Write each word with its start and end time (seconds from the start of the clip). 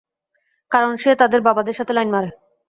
কারন 0.71 0.93
সে 0.97 1.11
তাদের 1.15 1.41
বাবাদের 1.47 1.77
সাথে 1.79 1.93
লাইন 1.93 2.09
মারে! 2.11 2.29